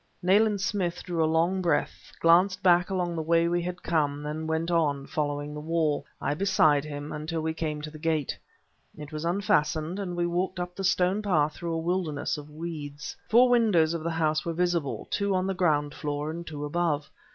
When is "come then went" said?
3.83-4.71